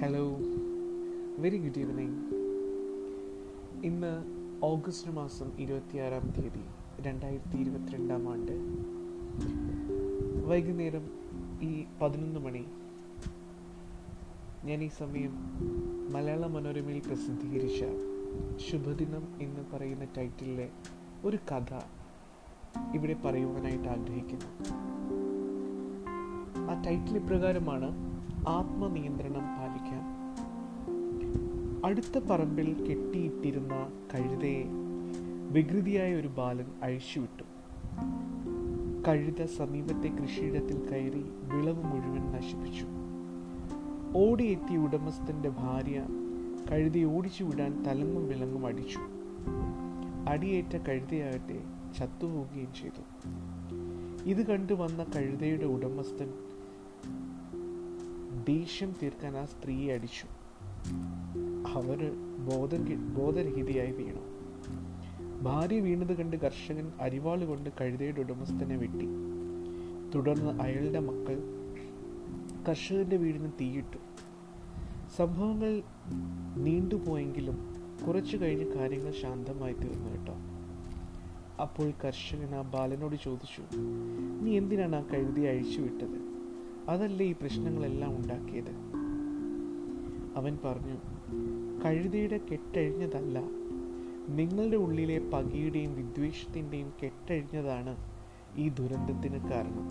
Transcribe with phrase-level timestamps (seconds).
[0.00, 0.36] Hello
[1.38, 2.18] very good evening
[3.84, 4.24] ഇന്ന്
[4.62, 6.62] August മാസം ഇരുപത്തിയാറാം തീയതി
[7.00, 8.52] രണ്ടായിരത്തി ഇരുപത്തിരണ്ടാം ആണ്ട്.
[10.46, 11.10] വൈകുന്നേരം
[11.62, 12.64] ഈ പതിനൊന്ന് മണി
[14.64, 15.34] ഞാൻ ഈ സമയം
[16.12, 17.84] മലയാള മനോരമയിൽ പ്രസിദ്ധീകരിച്ച
[18.56, 20.68] ശുഭദിനം എന്ന് പറയുന്ന ടൈറ്റിലെ
[21.24, 21.74] ഒരു കഥ
[22.94, 24.68] ഇവിടെ പറയുവാനായിട്ട് ആഗ്രഹിക്കുന്നു.
[26.70, 28.17] ആ ടൈറ്റിൽ ഇപ്രകാരമാണ്
[28.48, 30.18] ആത്മനിയന്ത്രണം പാലിക്കാം.
[31.86, 34.64] അടുത്ത പറമ്പിൽ കെട്ടിയിട്ടിരുന്ന കഴുതയെ
[35.50, 37.42] വികൃതിയായ ഒരു ബാലൻ അഴിച്ചുവിട്ടു.
[39.08, 42.84] കഴുത സമീപത്തെ കൃഷിയിടത്തിൽ കയറി വിളവ് മുഴുവൻ നശിപ്പിച്ചു.
[44.16, 46.06] ഓടിയെത്തിയ ഉടമസ്ഥന്റെ ഭാര്യ
[46.72, 48.98] കഴുതി ഓടിച്ചു വിടാൻ തലങ്ങും വിലങ്ങും അടിച്ചു.
[50.28, 51.60] അടിയേറ്റ കഴുതയാകട്ടെ
[51.98, 53.02] ചത്തുപോവുകയും ചെയ്തു.
[54.28, 56.32] ഇത് കണ്ടു വന്ന കഴുതയുടെ ഉടമസ്ഥൻ
[58.48, 60.26] ദേഷ്യം തീർക്കാൻ ആ സ്ത്രീയെ അടിച്ചു.
[61.68, 64.38] അവർ ബോധം ബോധരഹിതയായി വീണു.
[65.42, 69.06] ഭാര്യ വീണത് കണ്ട് കർഷകൻ അരിവാൾ കൊണ്ട് കഴുതയുടെ ഉടമസ്ഥനെ വെട്ടി.
[70.14, 71.42] തുടർന്ന് അയാളുടെ മക്കൾ
[72.68, 73.98] കർഷകന്റെ വീടിന് തീയിട്ടു.
[75.16, 75.82] സംഭവങ്ങൾ
[76.56, 77.74] നീണ്ടുപോയെങ്കിലും
[78.06, 80.34] കുറച്ചു കഴിഞ്ഞ് കാര്യങ്ങൾ ശാന്തമായി തീർന്നു കേട്ടോ.
[81.62, 83.62] അപ്പോൾ കർഷകൻ ആ ബാലനോട് ചോദിച്ചു
[84.42, 86.37] നീ എന്തിനാണ് ആ കഴുതി അഴിച്ചു വിട്ടത്?
[86.88, 88.70] അതല്ലേ ഈ പ്രശ്നങ്ങളെല്ലാം ഉണ്ടാക്കിയത്?
[90.36, 90.96] അവൻ പറഞ്ഞു
[91.84, 93.38] കഴുതയുടെ കെട്ടഴിഞ്ഞതല്ല.
[94.28, 97.96] നിങ്ങളുടെ ഉള്ളിലെ പകയുടെയും വിദ്വേഷത്തിന്റെയും കെട്ടഴിഞ്ഞതാണ്
[98.56, 99.88] ഈ ദുരന്തത്തിന് കാരണം.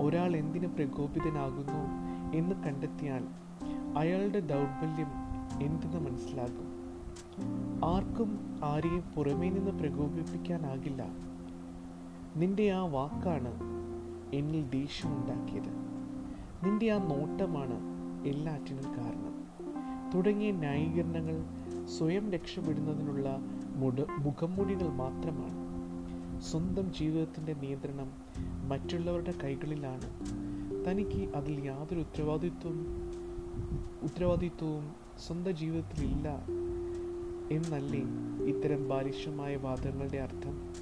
[0.00, 1.80] ഒരാൾ എന്തിനു പ്രകോപിതനാകുന്നു
[2.36, 3.24] എന്ന് കണ്ടെത്തിയാൽ
[3.96, 5.08] അയാളുടെ ദൗർബല്യം
[5.62, 6.72] എന്തെന്ന് മനസ്സിലാകും.
[7.84, 11.06] ആർക്കും ആരെയും പുറമേ നിന്ന് പ്രകോപിപ്പിക്കാനാകില്ല.
[12.36, 13.81] നിന്റെ ആ വാക്കാണ്
[14.34, 15.68] എന്നിൽ ദേഷ്യമുണ്ടാക്കിയത്.
[16.64, 17.80] നിന്റെ ആ നോട്ടമാണ്
[18.26, 19.42] എല്ലാറ്റിനും കാരണം.
[20.14, 21.44] തുടങ്ങിയ ന്യായീകരണങ്ങൾ
[21.86, 23.38] സ്വയം രക്ഷപ്പെടുന്നതിനുള്ള
[23.76, 25.62] മുട മുഖംമൂടികൾ മാത്രമാണ്.
[26.40, 28.12] സ്വന്തം ജീവിതത്തിന്റെ നിയന്ത്രണം
[28.68, 30.10] മറ്റുള്ളവരുടെ കൈകളിലാണ്.
[30.88, 32.86] തനിക്ക് അതിൽ യാതൊരു ഉത്തരവാദിത്വവും
[34.02, 34.92] ഉത്തരവാദിത്വവും
[35.26, 36.28] സ്വന്തം ജീവിതത്തിലില്ല
[37.52, 38.02] എന്നല്ലേ
[38.44, 40.72] ഇത്തരം ബാലിഷ്യമായ വാദങ്ങളുടെ അർത്ഥം?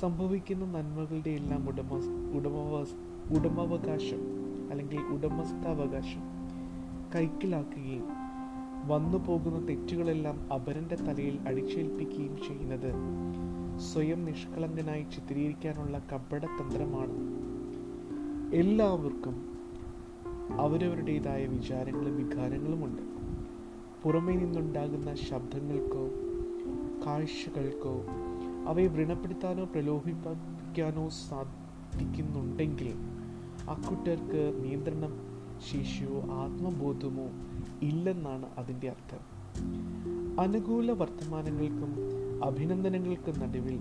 [0.00, 1.94] സംഭവിക്കുന്ന നന്മകളുടെ എല്ലാം ഉടമ
[2.36, 2.80] ഉടമവ
[3.38, 4.20] ഉടമാവകാശം
[4.70, 6.20] അല്ലെങ്കിൽ ഉടമസ്ഥാവകാശം
[7.14, 8.04] കൈക്കലാക്കുകയും
[8.88, 12.92] വന്നു പോകുന്ന തെറ്റുകളെല്ലാം അപരന്റെ തലയിൽ അടിച്ചേൽപ്പിക്കുകയും ചെയ്യുന്നത്
[13.78, 17.14] സ്വയം നിഷ്കളങ്കനായി ചിത്രീകരിക്കാനുള്ള കപടതന്ത്രമാണ്.
[18.54, 19.58] എല്ലാവർക്കും
[20.60, 23.02] അവരവരുടേതായ വിചാരങ്ങളും വികാരങ്ങളുമുണ്ട്.
[24.02, 26.08] പുറമേ നിന്നുണ്ടാകുന്ന ശബ്ദങ്ങൾക്കോ
[27.06, 28.04] കാഴ്ചകൾക്കോ
[28.68, 32.88] അവയെ വ്രണപ്പെടുത്താനോ പ്രലോഭിപ്പിക്കാനോ സാധിക്കുന്നുണ്ടെങ്കിൽ
[33.70, 35.12] അക്കുട്ടർക്ക് നിയന്ത്രണം
[35.58, 37.26] ശേഷിയോ ആത്മബോധമോ
[37.82, 39.22] ഇല്ലെന്നാണ് അതിന്റെ അർത്ഥം.
[40.40, 41.92] അനുകൂല വർത്തമാനങ്ങൾക്കും
[42.44, 43.80] അഭിനന്ദനങ്ങൾക്കും നടുവിൽ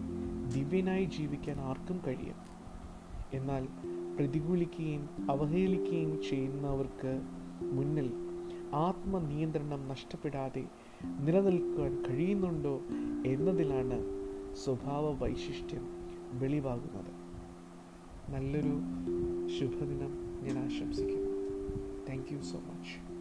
[0.53, 2.35] ദിവ്യനായി ജീവിക്കാൻ ആർക്കും കഴിയും.
[3.33, 3.67] എന്നാൽ
[4.19, 7.21] പ്രതികൂലിക്കുകയും അവഹേളിക്കുകയും ചെയ്യുന്നവർക്ക്
[7.61, 8.13] മുന്നിൽ
[8.73, 10.63] ആത്മനിയന്ത്രണം നഷ്ടപ്പെടാതെ
[11.19, 12.81] നിലനിൽക്കാൻ കഴിയുന്നുണ്ടോ
[13.25, 15.87] എന്നതിലാണ് സ്വഭാവ വൈശിഷ്ട്യം
[16.39, 17.13] വെളിവാകുന്നത്.
[18.31, 18.79] നല്ലൊരു
[19.59, 20.11] ശുഭദിനം
[20.43, 21.27] ഞാൻ ആശംസിക്കുന്നു.
[22.09, 23.16] Thank you so much